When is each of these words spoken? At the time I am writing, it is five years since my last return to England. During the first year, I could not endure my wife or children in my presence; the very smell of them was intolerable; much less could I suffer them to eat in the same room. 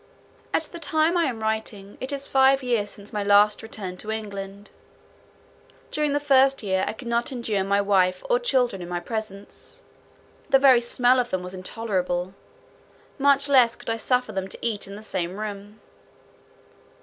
At 0.51 0.63
the 0.63 0.79
time 0.79 1.15
I 1.15 1.25
am 1.25 1.41
writing, 1.43 1.95
it 2.01 2.11
is 2.11 2.27
five 2.27 2.63
years 2.63 2.89
since 2.89 3.13
my 3.13 3.23
last 3.23 3.61
return 3.61 3.97
to 3.97 4.09
England. 4.09 4.71
During 5.91 6.13
the 6.13 6.19
first 6.19 6.63
year, 6.63 6.83
I 6.87 6.93
could 6.93 7.07
not 7.07 7.31
endure 7.31 7.63
my 7.63 7.81
wife 7.81 8.23
or 8.27 8.39
children 8.39 8.81
in 8.81 8.89
my 8.89 8.99
presence; 8.99 9.83
the 10.49 10.57
very 10.57 10.81
smell 10.81 11.19
of 11.19 11.29
them 11.29 11.43
was 11.43 11.53
intolerable; 11.53 12.33
much 13.19 13.47
less 13.47 13.75
could 13.75 13.91
I 13.91 13.97
suffer 13.97 14.31
them 14.31 14.47
to 14.47 14.57
eat 14.65 14.87
in 14.87 14.95
the 14.95 15.03
same 15.03 15.37
room. 15.39 15.79